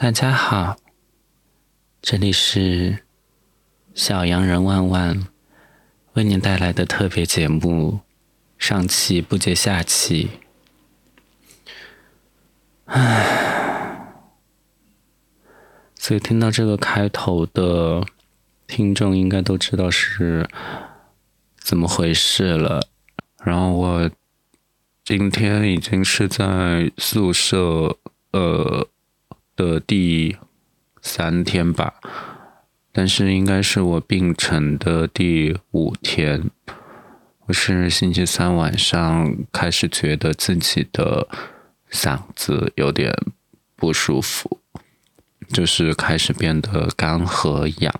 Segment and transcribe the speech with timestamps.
[0.00, 0.76] 大家好，
[2.00, 3.00] 这里是
[3.94, 5.26] 小洋人万万
[6.12, 7.98] 为您带来的特别节目，
[8.56, 10.30] 上气不接下气。
[12.84, 14.14] 唉，
[15.96, 18.06] 所以听到这个开头的
[18.68, 20.48] 听众应该都知道是
[21.58, 22.86] 怎么回事了。
[23.42, 24.08] 然后我
[25.04, 27.98] 今天已经是在宿舍，
[28.30, 28.86] 呃。
[29.58, 30.36] 的第
[31.02, 31.94] 三天吧，
[32.92, 36.48] 但是应该是我病程的第五天。
[37.46, 41.26] 我是星期三晚上开始觉得自己的
[41.90, 43.12] 嗓子有点
[43.74, 44.60] 不舒服，
[45.48, 47.92] 就是开始变得干和痒。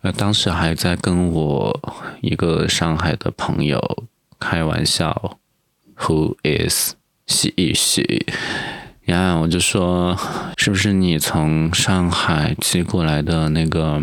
[0.00, 4.06] 呃，当时还在跟我一个上海的朋友
[4.40, 5.38] 开玩笑
[5.96, 6.94] ，Who is
[7.26, 7.52] she?
[9.06, 10.18] She 呀，我就说，
[10.56, 14.02] 是不是你从上海寄过来的那个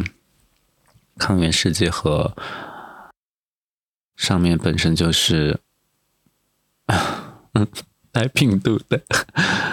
[1.17, 2.33] 抗原试剂盒
[4.15, 5.59] 上面本身就是
[8.13, 9.01] 带病毒的？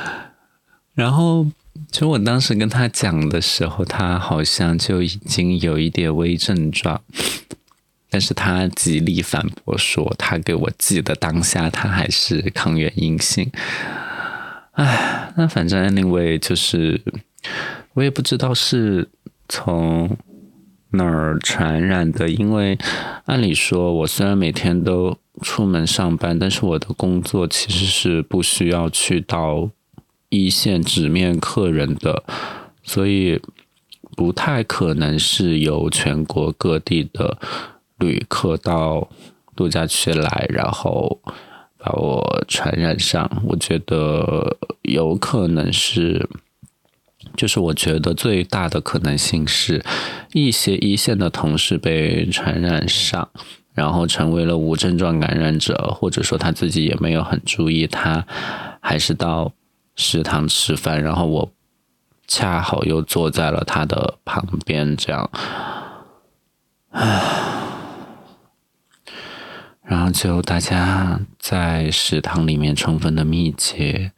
[0.94, 1.46] 然后，
[1.92, 7.00] 其实我当时跟他讲的时候，他好像就已经有一点微症状，
[8.10, 13.50] 但是他极力反驳说，他给我寄的当下，他还是抗原阴性。
[14.80, 17.02] 唉，那反正 anyway 就是，
[17.92, 19.10] 我也不知道是
[19.46, 20.16] 从
[20.92, 22.78] 哪儿传染的，因为
[23.26, 29.68] 按理说，我虽然每天都出门上班，但是我的工作其实是不需要去到
[30.30, 32.24] 一线直面客人的，
[32.82, 33.38] 所以
[34.16, 37.36] 不太可能是由全国各地的
[37.98, 39.10] 旅客到
[39.54, 41.20] 度假区来，然后。
[41.82, 46.28] 把我传染上，我觉得有可能是，
[47.34, 49.82] 就是我觉得最大的可能性是，
[50.32, 53.30] 一些一线的同事被传染上，
[53.72, 58.26] 然后成为了无症状感染者，或者说他自己也没有很注意，他
[58.80, 59.52] 还是到
[59.96, 61.50] 食堂吃饭，然后我
[62.26, 65.30] 恰好又坐在了他的旁边，这样，
[66.90, 67.59] 唉。
[69.90, 74.12] 然后就大家在食堂里面充分的密接，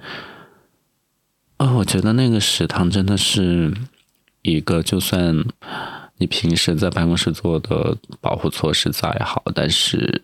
[1.56, 3.72] 哦，我觉得那个食堂真的是
[4.42, 5.34] 一个，就算
[6.18, 10.20] 你平时在办公室做的保护措施再好，但是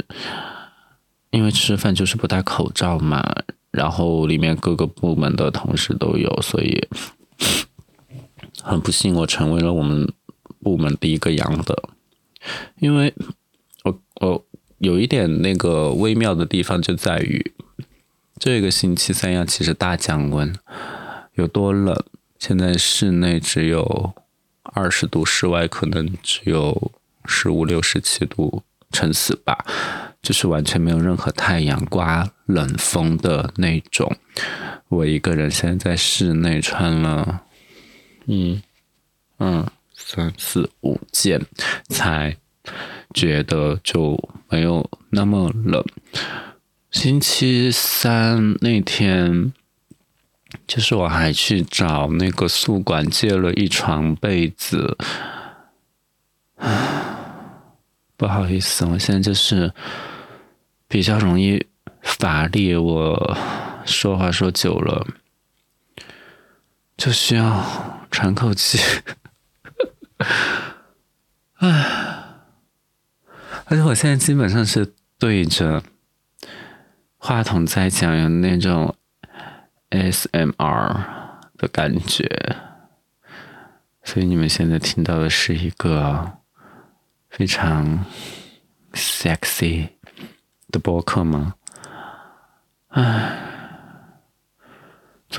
[1.31, 3.25] 因为吃饭就是不戴口罩嘛，
[3.71, 6.87] 然后里面各个部门的同事都有，所以
[8.63, 10.13] 很不幸我成为了我们
[10.63, 11.89] 部门第一个阳的，
[12.81, 13.15] 因为
[13.85, 14.45] 我我。
[14.79, 17.53] 有一点那个微妙的地方就在于，
[18.39, 20.55] 这个星期三亚其实大降温，
[21.35, 22.05] 有多冷？
[22.39, 24.15] 现在室内只有
[24.63, 26.93] 二十度，室外可能只有
[27.25, 28.63] 十五六、十七度，
[28.93, 29.67] 撑死吧，
[30.23, 34.17] 就是完全没有任何太阳，刮冷风的那种。
[34.87, 37.43] 我一个人现在在室内穿了，
[38.27, 38.61] 一、
[39.39, 41.45] 二、三、四、五件，
[41.89, 42.37] 才。
[43.15, 45.85] 觉得就没有那么冷。
[46.91, 49.53] 星期三那天，
[50.67, 54.97] 就是我还去找那个宿管借了一床被子。
[58.17, 59.73] 不好意思，我现在就是
[60.89, 61.67] 比较容易
[62.03, 63.37] 乏力，我
[63.85, 65.07] 说话说久了
[66.97, 68.79] 就需要喘口气。
[71.61, 72.25] 唉。
[73.71, 75.83] 而且我现在基本上是对着
[77.19, 78.97] 话筒在讲，有那种
[79.91, 81.05] SMR
[81.59, 82.57] 的感觉，
[84.03, 86.39] 所以你们现在听到的是一个
[87.29, 88.07] 非常
[88.95, 89.89] sexy
[90.71, 91.55] 的播客吗？
[92.89, 93.48] 唉。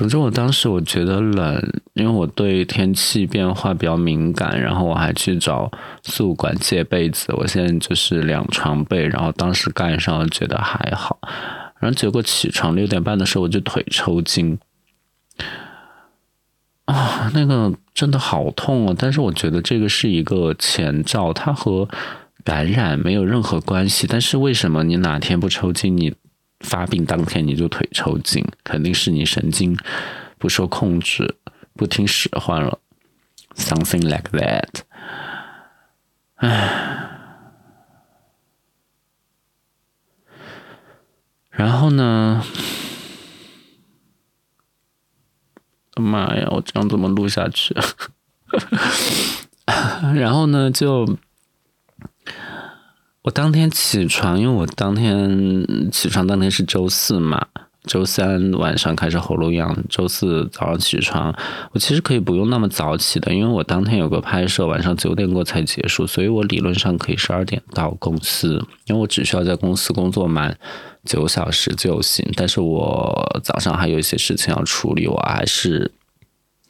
[0.00, 1.62] 总之，我当时我觉得冷，
[1.92, 5.70] 因为我对天气变化比较敏感，然后我还去找
[6.02, 7.26] 宿管借被子。
[7.36, 11.18] 我现在就是两床被，然后当时盖上，觉得还好。
[11.80, 14.58] 然后结果起床六点半的时候，我就腿抽筋，
[16.86, 18.94] 啊，那个真的好痛啊！
[18.98, 21.86] 但是我觉得这个是一个前兆，它和
[22.42, 24.06] 感染没有任何关系。
[24.06, 26.14] 但是为什么你哪天不抽筋，你？
[26.60, 29.76] 发病当天你就腿抽筋，肯定是你神经
[30.38, 31.36] 不受控制，
[31.74, 32.78] 不听使唤了
[33.56, 34.82] ，something like that。
[36.36, 37.10] 唉，
[41.50, 42.44] 然后呢，
[45.96, 47.74] 妈呀，我这样怎么录下去？
[50.14, 51.18] 然后呢，就
[53.22, 57.46] 我当天起床，因为我当天起床当天是周四嘛。
[57.84, 61.34] 周三晚上开始喉咙痒，周四早上起床，
[61.72, 70.58] 我其实可以不用那么早起的，因为我当天有个拍摄，晚上九点过才结束，所以我理论上可以十二点到公司，因为我只需要在公司工作满
[71.06, 72.26] 九小时就行。
[72.36, 75.90] 但是我早上还有一些事情要处理，我还是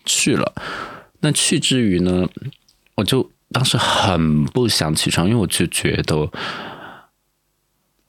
[0.04, 0.54] 去了。
[1.20, 2.28] 那去之余呢，
[2.94, 6.30] 我就当时很不想起床，因为我就觉得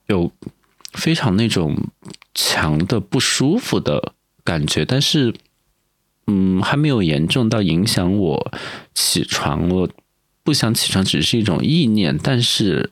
[0.06, 0.32] 有
[0.92, 1.76] 非常那种。
[2.34, 5.34] 强的不舒服的感觉，但是，
[6.26, 8.52] 嗯，还没有严重到影响我
[8.94, 9.68] 起床。
[9.68, 9.86] 我
[10.42, 12.16] 不想起床，只是一种意念。
[12.16, 12.90] 但是，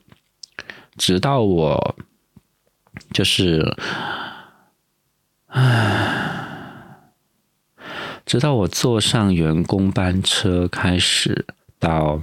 [0.95, 1.95] 直到我
[3.11, 3.75] 就是，
[5.47, 6.99] 唉，
[8.23, 11.47] 直到我坐上员工班车，开始
[11.79, 12.21] 到。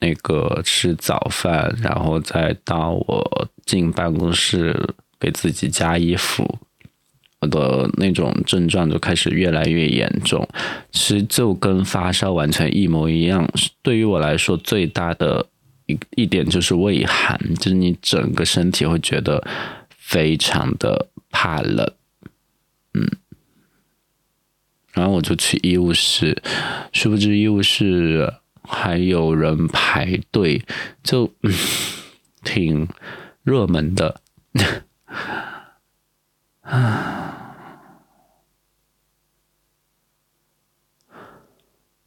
[0.00, 6.58] 那个吃早饭，然后再到我进办公室给自己加衣服，
[7.40, 10.48] 我的那种症状就开始越来越严重。
[10.90, 13.46] 其实就跟发烧完全一模一样。
[13.82, 15.46] 对于我来说，最大的
[15.84, 19.46] 一一点就是畏寒，就是你整个身体会觉得
[19.90, 21.92] 非常的怕冷。
[22.94, 23.06] 嗯，
[24.94, 26.42] 然后我就去医务室，
[26.94, 28.32] 殊不知医务室。
[28.70, 30.64] 还有人排队，
[31.02, 31.30] 就
[32.44, 32.88] 挺
[33.42, 34.20] 热门的。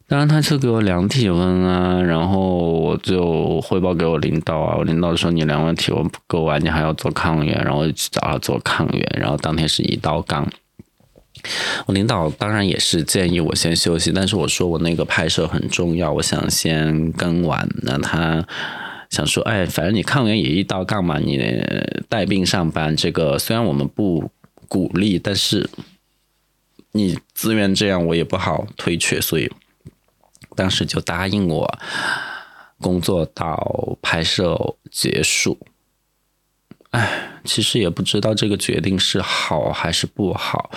[0.06, 2.38] 当然，他就给我量体温啊，然后
[2.72, 4.76] 我就汇报给我领导啊。
[4.76, 10.46] 我领导说：“你量完体温不够啊，你还要做抗原。”然后就去找他做抗原，然后当天是一刀杠。
[11.86, 17.68] 我领导当然也是建议我先休息，但是我说我那个拍摄很重要，我想先跟完。
[17.82, 18.46] 那他
[19.10, 21.38] 想说，哎，反正你抗原也一刀杠嘛，你
[22.08, 24.30] 带病上班，这个虽然我们不
[24.68, 25.68] 鼓励，但是
[26.92, 29.50] 你自愿这样，我也不好推却，所以
[30.56, 31.78] 当时就答应我
[32.80, 35.58] 工作到拍摄结束。
[36.90, 40.70] 哎，其实也不知道这个决定是好还是不好。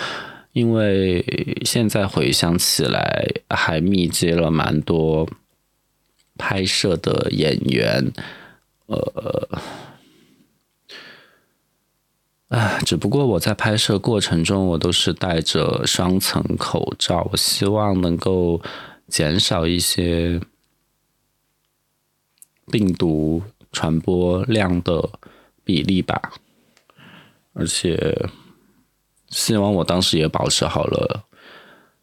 [0.52, 1.24] 因为
[1.64, 5.28] 现在回想起来，还密接了蛮多
[6.36, 8.10] 拍摄的演员，
[8.86, 9.48] 呃，
[12.48, 18.60] 啊，只不过我在拍摄过程中，我都是戴着双层口罩，我希望能够
[19.06, 20.40] 减少一些
[22.70, 25.08] 病毒传播量的
[25.62, 26.32] 比例吧，
[27.52, 28.28] 而且。
[29.30, 31.24] 希望我当时也保持好了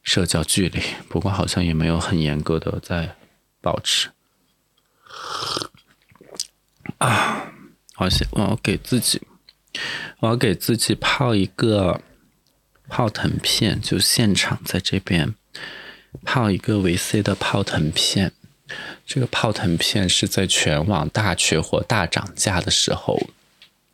[0.03, 3.15] 社交距离，不过好像也没有很严格的在
[3.61, 4.09] 保持。
[6.99, 7.51] 啊，
[7.93, 8.27] 好险！
[8.31, 9.21] 我要给自己，
[10.19, 12.01] 我要给自己泡一个
[12.87, 15.33] 泡腾片，就现场在这边
[16.23, 18.31] 泡一个维 C 的泡腾片。
[19.05, 23.29] 这个泡腾片是在全网大缺货、大涨价的时候，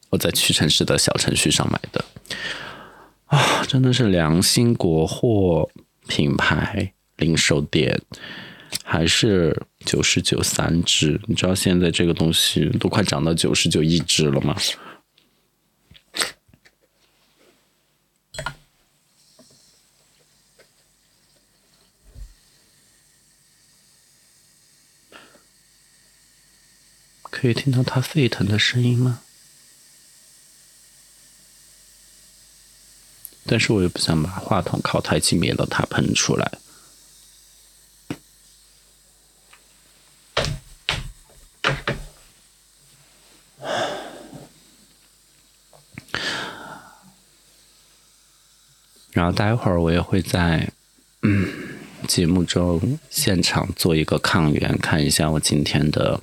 [0.09, 2.03] 我在屈臣氏的小程序上买的。
[3.31, 5.69] 啊，真的是良心国货
[6.09, 8.01] 品牌零售店，
[8.83, 11.17] 还是九十九三支？
[11.27, 14.57] 你知道现在这个东西都快涨到九十九一支了吗？
[27.29, 29.21] 可以听到它沸腾的声音吗？
[33.45, 36.51] 但是我又不想把话筒靠太近，免得它喷出来。
[49.11, 50.71] 然后待会儿我也会在
[51.21, 51.47] 嗯
[52.07, 56.21] 节目中现场做一个抗原，看一下我今天的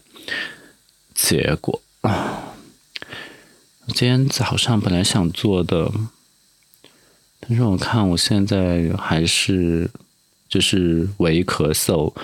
[1.15, 2.55] 结果啊。
[3.89, 5.93] 今天早上本来想做的。
[7.41, 9.91] 但是我看我现在还是
[10.49, 12.15] 就是微咳嗽，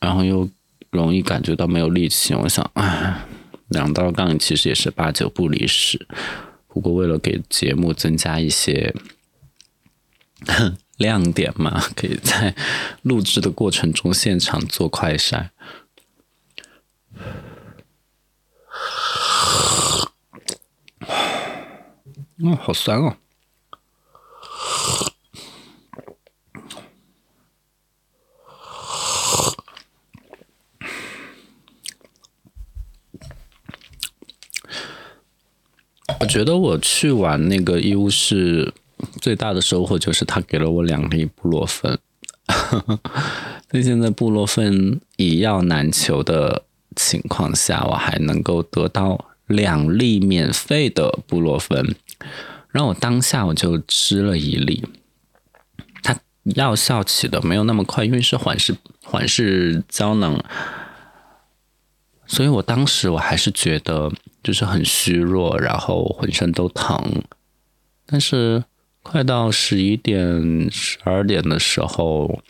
[0.00, 0.48] 然后又
[0.90, 2.34] 容易感觉到没有力气。
[2.34, 3.24] 我想，哎，
[3.68, 6.06] 两道杠其实也是八九不离十。
[6.68, 8.94] 不过为了给节目增加一些
[10.98, 12.54] 亮点嘛，可以在
[13.02, 15.48] 录制的过程中现场做快筛。
[22.38, 23.16] 嗯，好酸哦。
[36.20, 38.72] 我觉得我去玩那个医务室
[39.20, 41.98] 最大的收获就是他给了我两粒布洛芬，
[43.68, 46.64] 在现在布洛芬一药难求的
[46.96, 51.94] 情况下，我还能够得到两粒免费的布洛芬。
[52.74, 54.84] 让我当下我就吃了一粒。
[56.02, 60.44] 它药效起的没有那么快，因为是缓释缓释胶囊，
[62.26, 64.12] 所以我当时我还是觉得
[64.42, 67.22] 就是很虚弱，然后浑身都疼，
[68.04, 68.64] 但是。
[69.06, 72.40] 快到十一点、十二点的时候，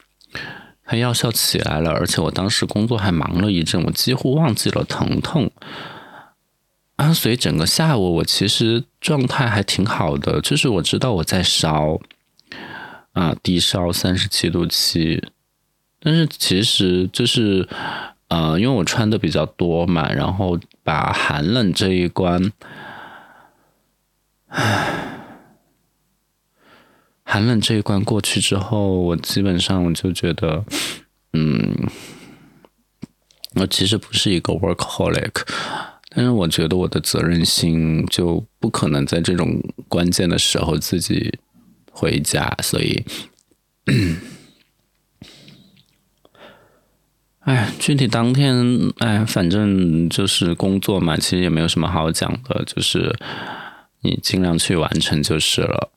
[0.85, 5.51] 它药效起来了，而且我当时工作还忙了一阵，我几乎忘记了疼痛。
[6.97, 11.99] 啊，所以整个下午我其实状态还挺好的，就是我知道我在烧，
[13.13, 15.23] 啊，低烧三十七度七，
[16.01, 17.69] 但是其实就是，
[18.29, 22.53] 呃，因为我穿的比较多嘛，然后把寒冷这一关，
[24.49, 25.01] 唉。
[27.27, 30.65] 寒冷这一关过去之后，我基本上我就觉得，
[31.33, 31.89] 嗯，
[33.55, 35.33] 我其实不是一个 workaholic，
[36.15, 41.39] 但是我觉得我的责任心就不可能在这种关键的时候自己
[41.91, 43.05] 回家，所以，
[47.41, 53.15] 哎，具体当天，哎，反正就是工作嘛，其实也没有什么好讲的，就是
[54.01, 55.91] 你尽量去完成就是了。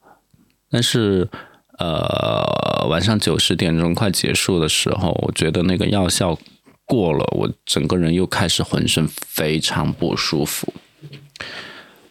[0.69, 1.29] 但是，
[1.77, 6.37] 呃，晚上九十点钟快结束的时候，我觉得那个药效
[6.87, 10.73] 过了，我整个人又开始浑身非常不舒服。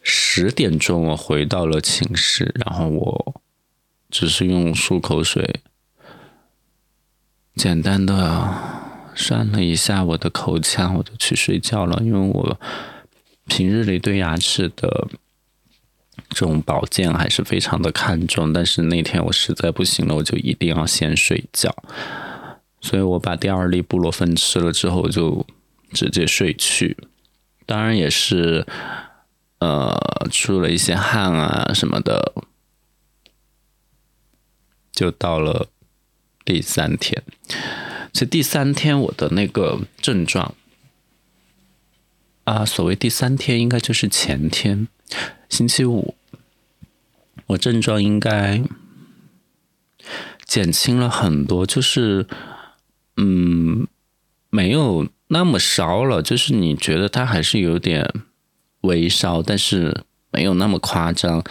[0.02, 3.40] 十点钟我回到了寝室，然后我
[4.08, 5.60] 只是用漱口水
[7.56, 8.54] 简单的
[9.16, 12.00] 涮了一下我的口腔，我就去睡觉了。
[12.04, 12.60] 因为我
[13.46, 15.08] 平日里对牙齿的。
[16.30, 21.74] 这种保健还是非常的看重，但是那天我实在不行了，我就一定要先睡觉，
[22.86, 25.44] 所以我把第二粒布洛芬吃了之后就
[25.90, 26.96] 直接睡去，
[27.66, 28.64] 当然也是
[29.58, 29.92] 呃
[30.30, 32.32] 出了一些汗啊什么的，
[34.92, 35.68] 就到了
[36.44, 37.24] 第三天，
[38.12, 40.54] 所以第三天我的那个症状
[42.44, 44.86] 啊，所谓第三天应该就是前天。
[45.48, 46.14] 星期五，
[47.46, 48.62] 我症状应该
[50.44, 52.26] 减轻了很多，就是，
[53.16, 53.86] 嗯，
[54.50, 58.12] 没有那么烧了，就是你觉得它还是有点
[58.82, 61.42] 微烧，但是没有那么夸张。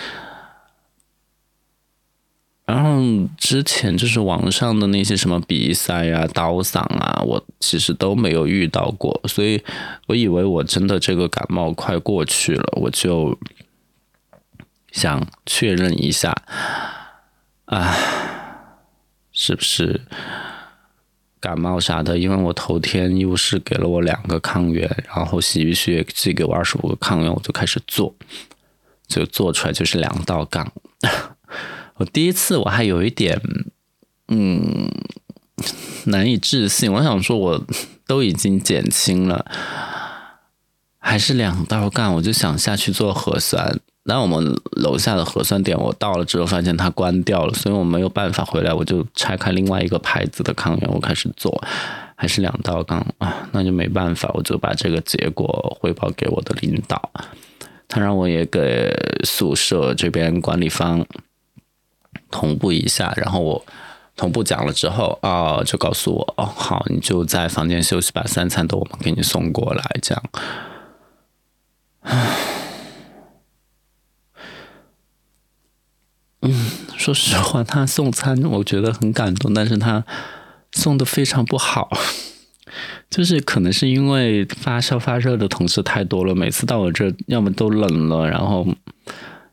[2.65, 9.63] 然后之前就是网上的那些什么鼻塞啊、刀嗓啊，我其实都没有遇到过，所以
[10.07, 13.37] 我以为我真的这个感冒快过去了，我就。
[14.91, 16.33] 想确认一下，
[17.65, 17.93] 啊，
[19.33, 19.99] 是不是
[21.45, 22.17] 感冒啥的？
[22.17, 28.15] 因为我头天医务室给了我两个抗原，然后洗浴区也寄给我二十五个抗原，我就开始做，
[29.07, 30.71] 就做出来就是两道杠。
[31.97, 33.39] 我第一次我还有一点，
[34.29, 34.89] 嗯，
[36.05, 36.91] 难以置信。
[36.91, 37.63] 我想说，我
[38.07, 39.45] 都已经减轻了，
[40.97, 43.79] 还是两道杠，我就想下去做核酸。
[44.07, 51.59] 那我们楼下的核酸点，我到了之后发现它关掉了，所以我没有办法回来，我就拆开另外一个牌子的抗原，我开始做，
[52.15, 57.09] 还是两道杠啊，那就没办法，我就把这个结果汇报给我的领导，
[57.87, 58.93] 他让我也给
[59.23, 61.03] 宿舍这边管理方
[62.29, 63.65] 同步一下，然后我
[64.15, 70.23] 同步讲了之后啊，就告诉我哦，好，你就在房间休息吧，三餐都我们给你送过来，这样，
[72.01, 72.64] 唉。
[76.45, 80.03] 嗯， 说实话，他送餐我觉得很感动，但是他
[80.71, 81.89] 送的非常不好，
[83.09, 88.67] 就是可能是因为发烧发热的同事太多了，每次到我这要么都冷了，然后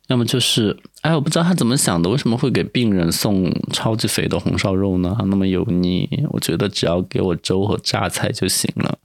[0.09, 5.17] 要么就是，哎，我不知道他怎么想的，为什么会给病人送超级肥的红烧肉呢？
[5.27, 8.99] 那么油腻，我觉得只要给我粥和榨菜就行了，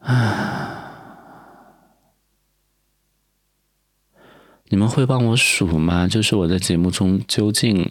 [0.00, 0.59] 唉。
[4.70, 6.06] 你们会帮我数吗？
[6.06, 7.90] 就是我在节目中究竟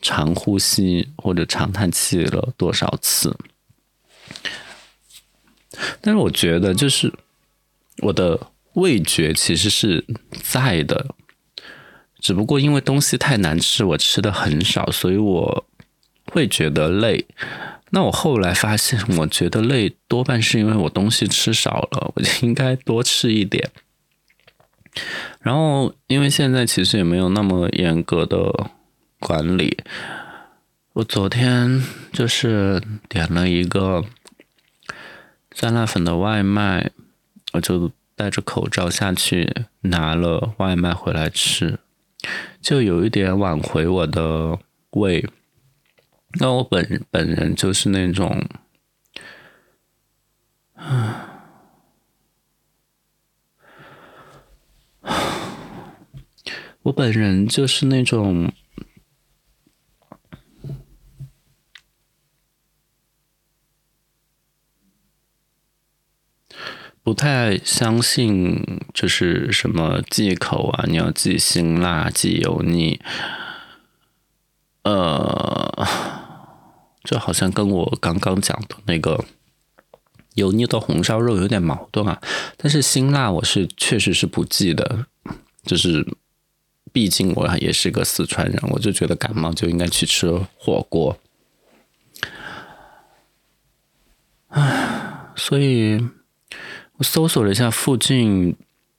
[0.00, 3.36] 长呼吸或者长叹气了多少次？
[6.00, 7.12] 但是我觉得，就是
[7.98, 10.04] 我的味觉其实是
[10.42, 11.14] 在的，
[12.18, 15.64] 只不过因为东西太难吃，我吃的很少，所以我
[16.32, 17.24] 会觉得累。
[17.90, 23.70] 那我后来发现，我觉得累多半是因为我东西吃少了，我就应该多吃一点。
[25.40, 28.70] 然后，因为现在其实也没有那么严格的
[29.18, 29.78] 管理，
[30.94, 34.04] 我昨天就是点了一个
[35.54, 36.90] 酸辣粉的外卖，
[37.52, 39.52] 我就戴着口罩下去
[39.82, 41.78] 拿了外卖回来吃，
[42.60, 44.58] 就有一点挽回我的
[44.90, 45.24] 胃。
[46.40, 48.44] 那我本本人就是那种，
[56.88, 58.50] 我本人就是那种
[67.02, 72.98] 不太相信，就是什么忌口啊，你要忌辛辣、忌油腻，
[74.82, 75.86] 呃。
[77.04, 79.24] 就好像跟我刚刚讲的那个
[80.34, 82.20] 油腻的红烧肉有点矛盾啊，
[82.58, 85.06] 但是辛辣我是确实是不忌的，
[85.62, 86.06] 就是
[86.92, 91.18] 毕竟我也是个四川人，我就觉得感冒就应该去吃火锅。
[94.48, 96.08] 唉，所以
[96.96, 98.56] 我搜索了一下附近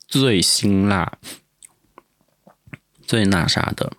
[0.07, 1.17] 最辛辣、
[3.05, 3.93] 最那啥的。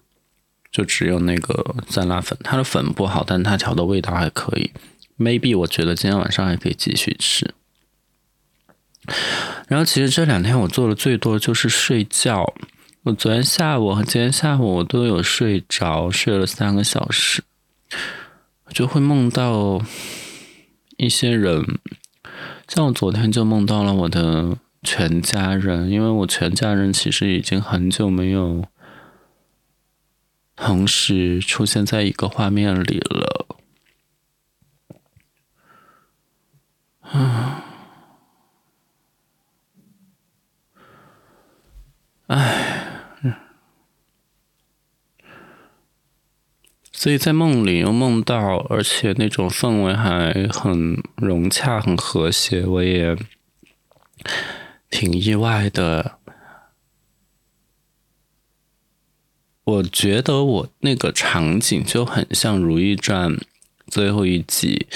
[0.73, 4.70] 就只有那个酸辣粉，它的粉不好，但它调的味道还可以。
[5.18, 7.52] Maybe 我觉得今天晚上还可以继续吃。
[9.66, 12.54] 然后其实这两天我做的最多就是睡觉。
[13.02, 17.42] 我昨天下午和今天下午我都有睡着，睡了三个小时。
[18.64, 19.80] 我就会梦到
[20.99, 21.64] 一些人，
[22.69, 28.66] 像我昨天就梦到了我的全家人，因为我全家人其实已经很久没有。
[30.54, 33.47] 同时出现在一个画面里了，
[37.01, 37.64] 啊，
[42.27, 42.80] 唉，
[47.01, 53.17] 所以在梦里又梦到，而且那种氛围还很融洽、很和谐，我也
[54.91, 56.19] 挺意外的。
[59.65, 63.33] 我觉得我那个场景就很像《如懿传》
[63.87, 64.87] 最后一集，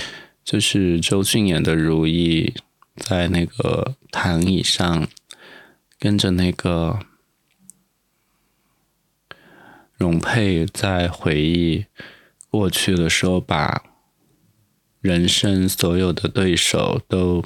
[0.44, 2.52] 就是周迅演的如懿
[2.96, 5.08] 在那个躺椅上，
[5.98, 6.98] 跟着那个
[10.04, 11.86] 容佩在回忆
[12.50, 13.82] 过去的时候，把
[15.00, 17.42] 人生所有的对手都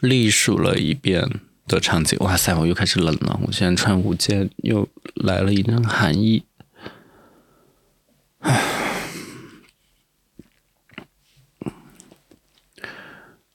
[0.00, 1.40] 历数了一遍。
[1.68, 2.54] 的场景，哇塞！
[2.54, 3.40] 我又开始冷了。
[3.42, 6.44] 我现在穿五件，又来了一阵寒意。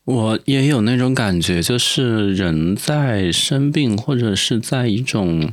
[0.04, 5.50] 我也有那种感觉，就是人在生病或者是在一种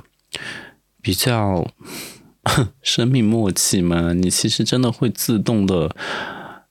[1.09, 1.66] 比较
[2.83, 5.97] 生命默契嘛，你其实真的会自动的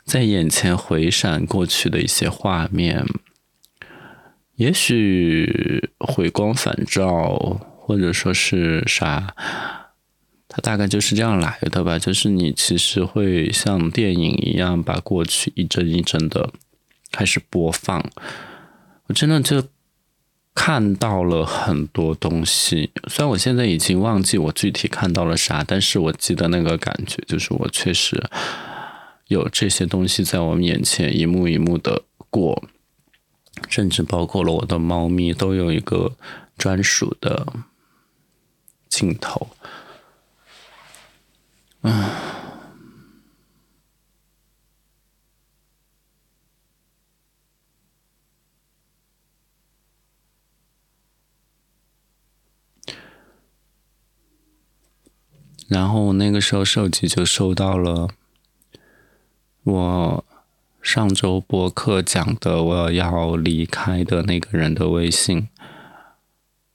[0.06, 3.04] 在眼前回闪过去的一些画面。
[4.58, 9.36] 也许回光返照，或者说是啥，
[10.48, 11.98] 它大概就是这样来的吧。
[11.98, 16.52] 就是你其实会像电影一样，把过去一帧一帧的
[17.12, 18.08] 开始播放。
[19.08, 19.64] 我真的就
[20.58, 28.22] 看到了很多东西，虽然我现在已经忘记我具体看到了啥，但是我记得那个感觉，就是我确实
[29.28, 32.64] 有这些东西在我们眼前一幕一幕的过。
[33.70, 36.16] 甚至包括了我的猫咪，都有一个
[36.58, 37.46] 专属的
[38.88, 39.48] 镜头。
[41.82, 42.10] 嗯，
[55.68, 58.10] 然后那个时候手机就收到了
[59.64, 60.26] 我。
[60.80, 65.50] 上周播客讲的我要离开的那个人的微信，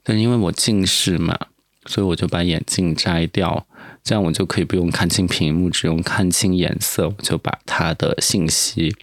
[0.03, 1.47] 但因为我近视嘛，
[1.87, 3.67] 所以我就把眼镜摘掉，
[4.05, 7.09] 这样我就可以不用看清屏幕，只用看清颜色。
[7.09, 8.95] 我就把他的信息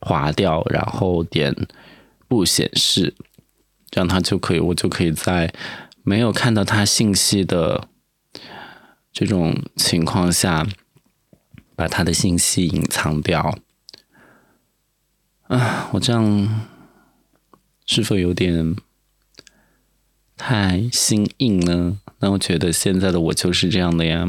[0.00, 1.54] 划掉，然后点
[2.26, 3.12] 不显示，
[3.90, 5.52] 这样他就可以，我就可以在
[6.02, 7.88] 没有看到他信息的
[9.14, 10.66] 这种情况下，
[11.76, 13.56] 把他的信息隐藏掉。
[15.42, 16.66] 啊，我这样
[17.86, 18.74] 是否有点
[20.36, 22.00] 太心硬呢？
[22.18, 24.28] 那我觉得现在的我就是这样的呀。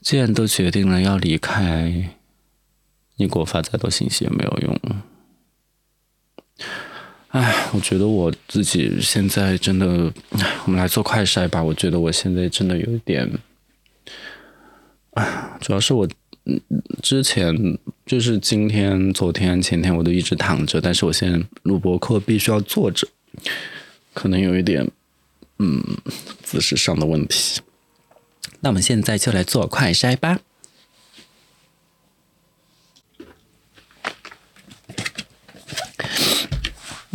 [0.00, 2.16] 既然都决定了要离开，
[3.16, 4.80] 你给我发再多信息也没有用。
[7.36, 9.86] 唉，我觉得我自己现在真的，
[10.64, 11.62] 我们来做快筛吧。
[11.62, 13.30] 我觉得我现在真的有一点，
[15.10, 16.08] 唉，主要是我
[16.44, 16.58] 嗯
[17.02, 23.06] 之前就是今天、昨天、前天我都一直躺着，但是我现在录播课必须要坐着，
[24.14, 24.90] 可能有一点
[25.58, 25.84] 嗯
[26.42, 27.60] 姿势上的问题。
[28.60, 30.40] 那我们现在就来做快筛吧。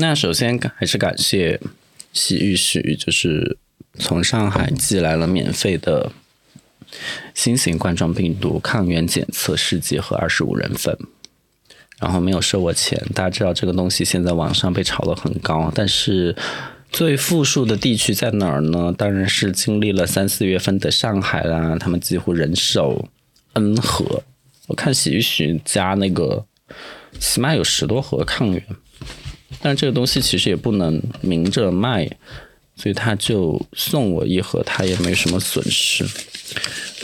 [0.01, 1.61] 那首先还是感谢
[2.11, 3.55] 洗浴许，就是
[3.99, 6.11] 从上海寄来了免费的
[7.35, 10.97] 新型冠状病毒抗原检测试剂和二十五人份，
[11.99, 12.99] 然后没有收我钱。
[13.13, 16.35] 大家知道这个东西现在网上被炒得很高，但是
[16.89, 18.91] 最富庶的地区在哪儿呢？
[18.97, 23.07] 当然是经历了三四月份的上海啦，他们几乎人手
[23.53, 24.23] N 盒。
[24.65, 26.43] 我看洗浴许加那个
[27.19, 28.65] 起码有十多盒抗原。
[29.61, 32.09] 但这个东西其实也不能明着卖，
[32.75, 36.05] 所以他就送我一盒，他也没什么损失。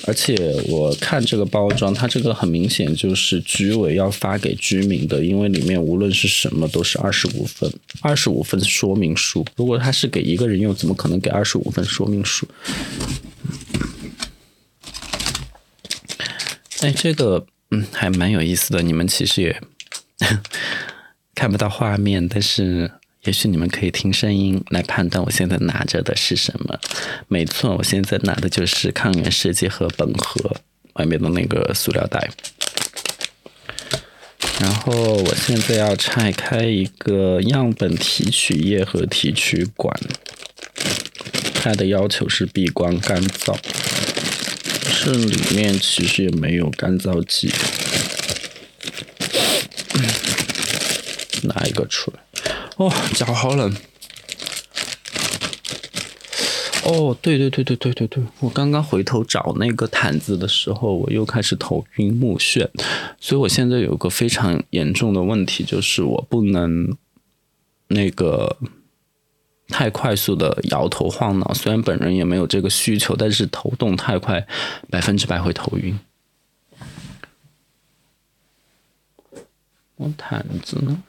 [0.06, 0.36] 而且
[0.68, 9.46] 我看这个包装，它这个很明显就是居委要发给居民的，因为里面无论是什么都是二十五份，二十五份说明书。
[9.56, 12.48] 如果他是给一个人用，怎么可能给二十五份说明书？
[16.82, 19.62] 哎，这个嗯还蛮有意思的，你们其实也。
[21.38, 22.90] 看不到画面，但是
[23.26, 26.80] 也许你们可以听声音来判断我现在拿着的是什么。
[27.28, 30.56] 没错，我现在拿的就是抗原试剂盒本盒
[30.94, 32.28] 外面的那个塑料袋。
[34.60, 39.96] 然后我现在要拆开一个样本提取液和提取管，
[41.54, 43.56] 它的要求是避光干燥，
[45.04, 47.54] 这里面其实也没有干燥剂。
[51.44, 52.20] 拿一个出来，
[52.78, 53.76] 哦，脚好冷。
[56.84, 62.66] 哦，对对对对对对对，我刚刚回头找那个毯子的时候，我又开始头晕目眩，
[63.20, 66.96] 所以我现在有个非常严重的问题，就是我不能
[67.90, 68.56] 那个
[69.68, 71.54] 太快速的摇头晃脑。
[71.54, 74.48] 虽然本人也没有这个需求，但是头动太快，
[74.90, 76.00] 百分之百会头晕。
[79.98, 81.04] 我毯子呢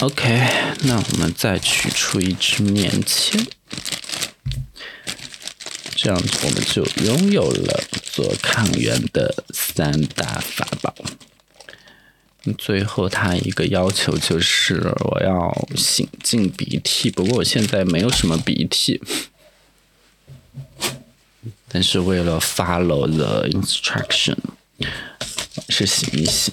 [0.00, 0.48] ？OK，
[0.84, 3.46] 那我们再取出一支棉签，
[5.94, 10.94] 这样子我们就拥有了做抗原的三大法宝。
[12.56, 19.02] 最后，它一个要求就是我要擤进鼻涕，不过我现在没有什么鼻涕，
[21.68, 24.38] 但是为了 follow the instruction，
[25.68, 26.48] 是擤一擤。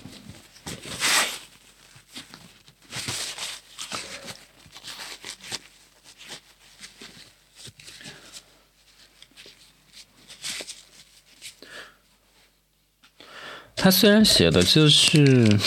[13.88, 15.58] 他虽然写的就是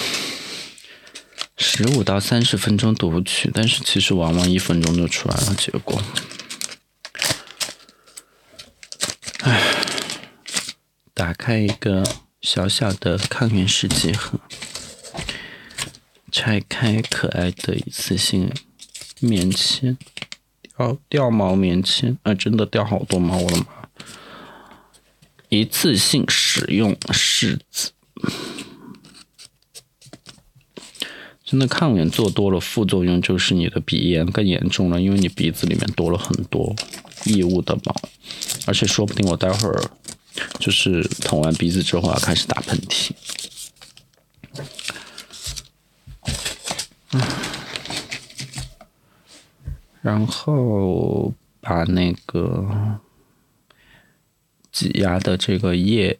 [1.57, 6.03] 十五到三十分钟读取，但是其实往往一分钟就出来了结果。
[9.39, 9.63] 唉，
[11.15, 12.05] 打开一个
[12.43, 14.39] 小小的抗原试剂盒，
[16.31, 18.53] 拆开可爱的一次性
[19.21, 19.97] 棉签，
[20.77, 23.65] 掉掉毛棉签，啊，真的掉好多毛，我的妈！
[25.49, 27.93] 一次性使用试纸。
[31.51, 36.73] 真的抗原做多了，副作用就是你的鼻炎更严重了，因为你鼻子里面多了很多
[37.25, 37.93] 异物的毛，
[38.69, 39.91] 而且说不定我待会儿
[40.61, 43.11] 就是捅完鼻子之后要开始打喷嚏。
[50.01, 53.01] 然后把那个
[54.71, 56.17] 挤压的这个液。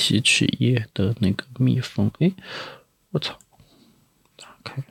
[0.00, 2.30] 提取液的那个密封，哎，
[3.10, 3.36] 我操！
[4.62, 4.82] 打开，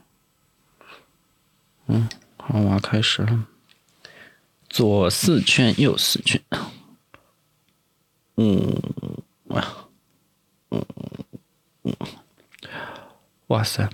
[1.88, 3.48] 嗯，好，我要开始了。
[4.70, 6.42] 左四圈，右四圈。
[8.36, 8.82] 嗯，
[9.46, 9.90] 哇，
[10.70, 10.86] 嗯，
[13.48, 13.90] 哇塞！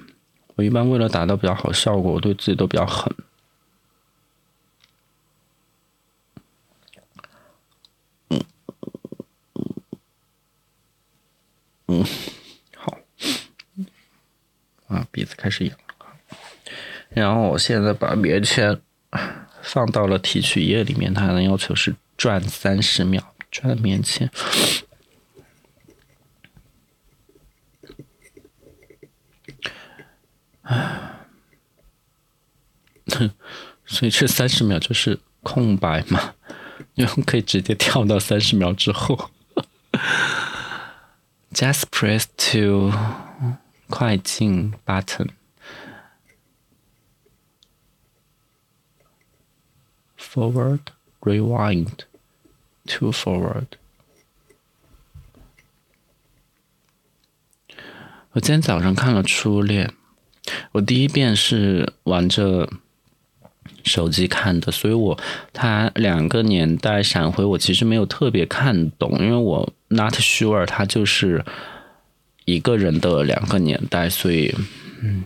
[0.56, 3.16] 我一般为了达到比较好效果，我对自己都比较狠。
[11.88, 12.33] 嗯，好，
[14.94, 15.76] 啊，鼻子开始痒，
[17.10, 18.80] 然后我现在把棉签
[19.64, 24.30] 放到了提取液里面，它的要求是转三十秒，转棉签。
[30.62, 31.26] 唉，
[33.86, 36.36] 所以这三十秒就是空白嘛，
[36.94, 39.32] 因为可以直接跳到三十秒之后。
[41.52, 42.92] Just press to
[43.94, 45.30] 快进 button.
[50.18, 50.80] Forward,
[51.22, 52.00] rewind
[52.88, 53.68] to forward.
[58.32, 59.94] 我今天早上看了《初恋》，
[60.72, 62.68] 我第一遍是玩着
[63.84, 65.20] 手机看的，所以我
[65.54, 71.46] 它两个年代闪回，我其实没有特别看懂，因为我 not sure 它就是
[72.46, 74.56] 一个人的两个年代，所以
[75.02, 75.24] 嗯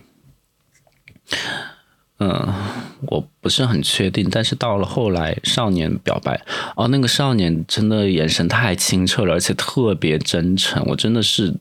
[2.18, 2.54] 嗯，
[3.02, 4.28] 我不是很确定。
[4.30, 6.40] 但是到了后来，少年表白
[6.76, 11.54] 哦，那个少年真的眼神太清澈了，而且特别真诚，我真的是。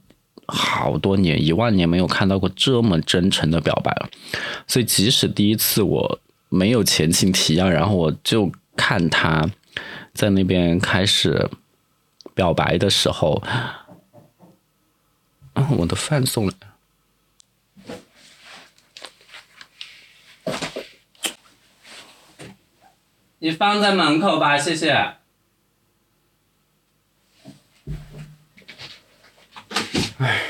[0.50, 4.10] 好多年，一万年没有看到过这么真诚的表白了，
[4.66, 9.46] 所以即使第一次我没有前情提要，然后我就看他
[10.14, 11.50] 在那边开始
[12.34, 13.44] 表白的时候，
[15.78, 16.54] 我的饭送来，
[23.40, 25.16] 你放在门口吧，谢谢。
[30.18, 30.42] 唉，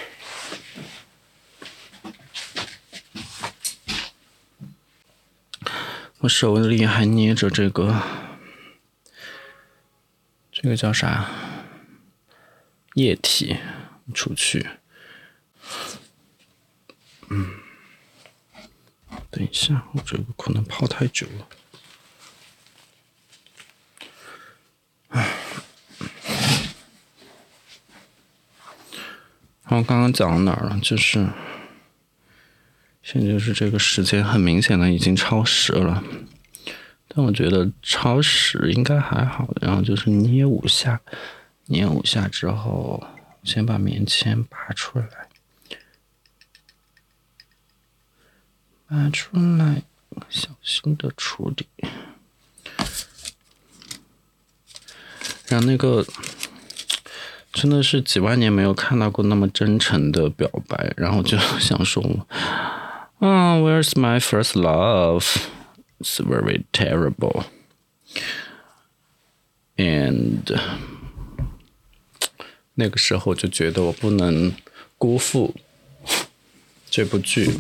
[6.20, 8.02] 我手里还捏着这个，
[10.52, 11.30] 这个叫啥？
[12.94, 13.58] 液体，
[14.14, 14.77] 出去。
[17.30, 17.50] 嗯，
[19.30, 21.48] 等一下，我这个可能泡太久了。
[29.70, 30.80] 然后刚刚讲到哪儿了？
[30.82, 31.28] 就是
[33.04, 36.02] 现在就是这个时间很明显的已经超时了，
[37.10, 39.54] 但我觉得超时应该还好。
[39.62, 41.02] 然后就是捏五下，
[41.66, 43.06] 捏五下之后，
[43.44, 45.27] 先把棉签拔出来，
[48.90, 49.84] 拿出来，
[50.30, 51.68] 小心的处理，
[55.48, 56.06] 让那个。
[57.54, 62.04] 真的是几万年没有看到过那么真诚的表白，然后就想说，
[63.18, 65.26] 啊，Where's my first love?
[66.00, 67.46] It's very terrible.
[69.76, 70.60] And
[72.76, 74.54] 那个时候就觉得我不能
[75.00, 75.56] 辜负
[76.92, 77.60] 这部剧，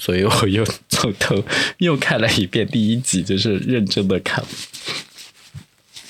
[0.00, 1.44] 所以我又从头
[1.76, 4.42] 又看了一遍第一集，就是认真的看，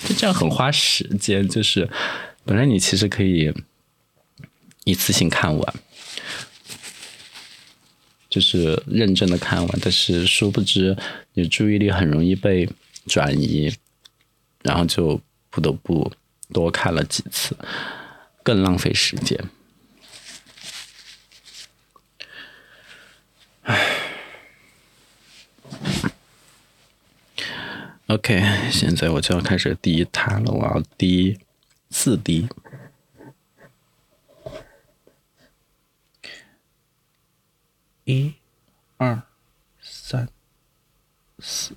[0.06, 1.90] 就这样很花时间，就是。
[2.42, 3.52] 本来你其实可以
[4.84, 5.74] 一次性看完，
[8.30, 10.96] 就是认真的看完，但是殊不知
[11.34, 12.68] 你注意力很容易被
[13.06, 13.72] 转移，
[14.62, 16.10] 然后就不得不
[16.52, 17.54] 多看了几次，
[18.42, 19.38] 更浪费时间。
[23.64, 23.98] 唉
[28.10, 31.38] ，OK，现在我就要开始第一塔了，我要滴。
[31.92, 32.48] 四滴，
[38.04, 38.34] 一、
[38.96, 39.22] 二、
[39.80, 40.28] 三、
[41.40, 41.74] 四。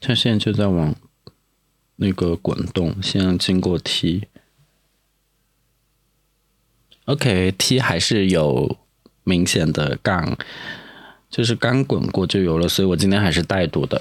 [0.00, 0.96] 它现在就在往
[1.94, 4.26] 那个滚动，现在经过 T。
[7.08, 8.76] OK，T 还是有
[9.24, 10.36] 明显的杠。
[11.30, 14.00] 就是刚滚过就有了，所以我今天还是带读的。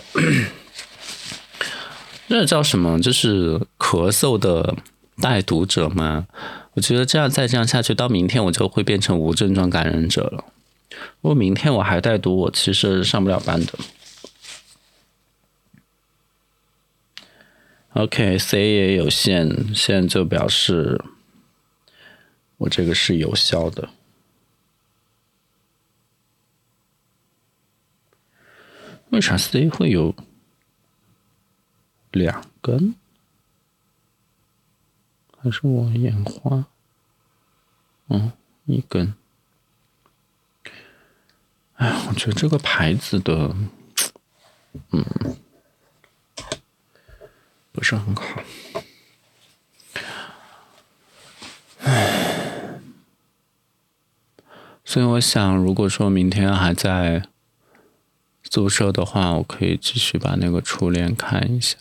[2.28, 3.00] 这叫什么？
[3.02, 4.76] 就是咳嗽的
[5.22, 6.28] 带读者吗？
[6.74, 10.44] 我觉得这样再这样下去，到明天我就会变成无症状感染者了。
[11.22, 13.74] 如果明天我还带读，我其实上不了班的。
[17.94, 21.02] OK，C 也有限，现在就表示
[22.58, 23.90] 我这个是有效的。
[29.10, 30.16] 为啥 C 会有
[32.12, 32.96] 两根？
[35.40, 36.66] 还是我眼花？
[38.10, 38.34] 嗯，
[38.66, 39.14] 一根。
[41.76, 43.56] 哎，我觉得这个牌子的，
[44.92, 45.06] 嗯，
[47.72, 48.44] 不是很好。
[51.80, 52.37] 唉，
[54.88, 57.28] 所以我想，如果说明天还在。
[58.50, 61.76] 宿舍的话，我可以继续把那个初恋看一下。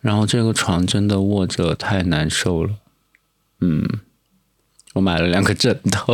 [0.00, 2.74] 然后这个床真的卧着太难受了，
[3.60, 4.00] 嗯，
[4.94, 6.12] 我买了两个枕头，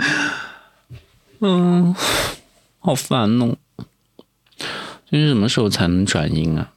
[1.40, 1.94] 嗯，
[2.78, 3.56] 好烦哦，
[5.10, 6.70] 这是什么时候才能转阴啊？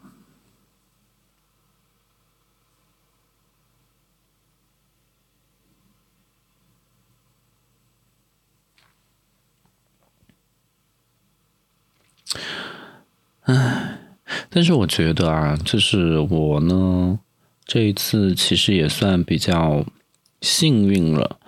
[13.54, 13.96] 唉。
[14.50, 17.20] 但是我觉得啊，就是我呢，
[17.66, 19.84] 这一次其实也算比较
[20.42, 21.40] 幸运了，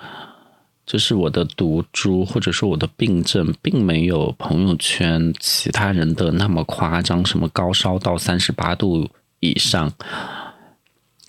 [0.83, 9.07] 就是我的毒株或者说我的病症，并没有朋友圈其他人的那么夸张，什么高烧到三十八度
[9.39, 9.93] 以上，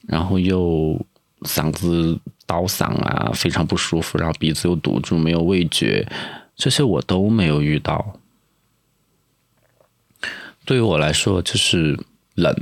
[0.09, 0.99] 然后又
[1.43, 6.09] 嗓子刀嗓啊，非常不舒服，然后鼻子又堵住，没有味觉，
[6.57, 8.19] 这些我都没有遇到。
[10.65, 11.99] 对于我来说，就是
[12.35, 12.55] 冷，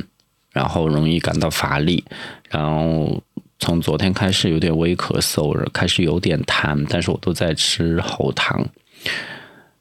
[0.52, 2.02] 然后容易感到乏力，
[2.48, 3.22] 然后
[3.58, 8.66] 从昨天开始有点微咳嗽，开始有点痰，但是我都在吃喉糖，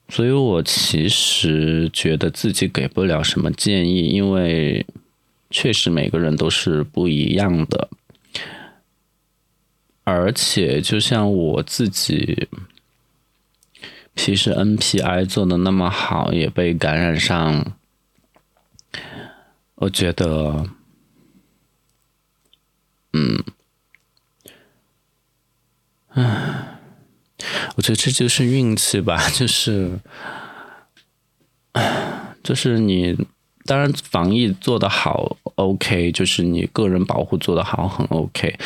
[0.10, 4.86] 所以我其实觉得自己给不了什么建议，因为
[5.50, 7.90] 确实每个人都是不一样的，
[10.04, 12.50] 而且就像我自己，
[14.16, 17.74] 其实 NPI 做的那么好，也被感染上。
[19.82, 20.66] 我觉得，
[23.14, 23.42] 嗯，
[26.10, 26.80] 唉，
[27.78, 29.98] 我觉得这就是运气吧， 就是，
[32.44, 33.18] 就是你
[33.64, 38.60] 当然防疫做的好，OK，就是你个人保护做的好，很 OK，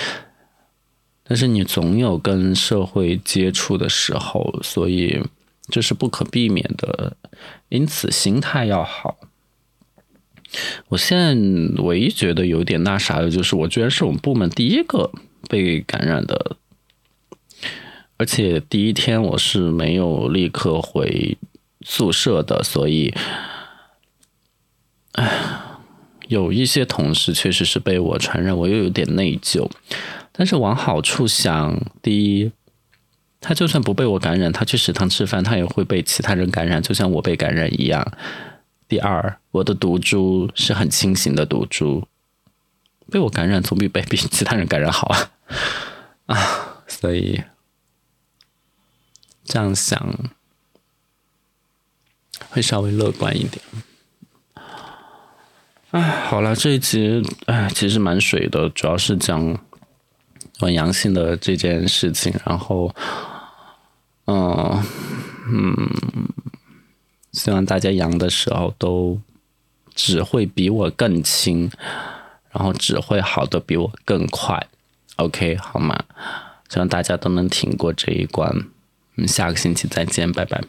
[1.23, 5.21] 但是你总有跟社会接触的时候，所以
[5.67, 7.15] 这是不可避免的，
[7.69, 9.19] 因此心态要好。
[10.89, 11.33] 我现在
[11.81, 15.11] 唯一觉得有点那啥的，就是我居然是我们部门第一个
[15.49, 16.57] 被感染的，
[18.17, 21.37] 而且第一天我是没有立刻回
[21.81, 23.13] 宿舍的，所以，
[25.13, 25.29] 唉，
[26.27, 29.69] 有一些同事确实是被我传染，我又有点内疚。
[30.31, 32.51] 但是往好处想，第一，
[33.41, 38.13] 他就算不被我感染，他去食堂吃饭，他也会被其他人感染，就像我被感染一样。
[38.93, 42.05] 第二，我的毒株是很清醒的毒株，
[43.09, 45.31] 被我感染总比被比其他人感染好啊
[46.37, 46.83] 啊！
[46.85, 47.41] 所以
[49.43, 50.15] 这样想
[52.49, 53.65] 会稍微乐观一点。
[55.89, 59.57] 哎，好了，这一集哎其实蛮水的，主要是讲
[60.59, 62.93] 我阳性的这件事情，然后
[64.27, 64.85] 嗯
[65.47, 65.89] 嗯。
[67.33, 69.19] 希望大家阳的时候都
[69.93, 71.69] 只会比我更轻，
[72.51, 74.67] 然后只会好的比我更快
[75.17, 76.03] ，OK 好吗？
[76.69, 78.49] 希望大家都能挺过这一关。
[79.15, 80.63] 我们下个星期再见，拜拜。